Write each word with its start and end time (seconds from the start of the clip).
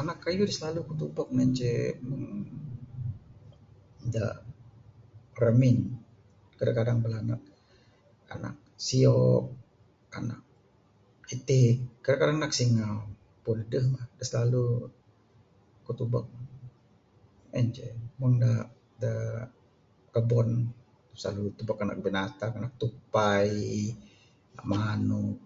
Anak 0.00 0.18
kayuh 0.24 0.46
da 0.48 0.54
slalu 0.58 0.80
kuk 0.86 0.98
tubuk 1.02 1.28
ne 1.36 1.44
ce, 1.58 1.72
da 4.14 4.24
ramin. 5.40 5.78
Kadang 6.56 6.76
kadang 6.78 6.98
bala 7.04 7.16
anak, 7.24 7.40
anak 8.34 8.54
si'ok, 8.86 9.44
anak 10.18 10.40
itik, 11.34 11.76
kadang 12.04 12.20
kadang 12.20 12.38
anak 12.38 12.52
singau. 12.58 12.96
Pun 13.44 13.56
aduh 13.64 13.84
mah 13.92 14.04
da 14.18 14.24
slalu 14.30 14.64
kuk 15.84 15.96
tubuk 16.00 16.24
ne. 16.36 16.40
En 17.58 17.66
ceh 17.76 17.90
mung 18.18 18.34
da, 18.42 18.50
da 19.02 19.12
kabon 20.14 20.48
akuk 21.08 21.16
slalu 21.20 21.42
tubuk 21.58 21.78
anak 21.82 21.98
binatang, 22.06 22.52
anak 22.58 22.72
tupai, 22.80 23.50
anak 24.52 24.64
manuk. 24.72 25.36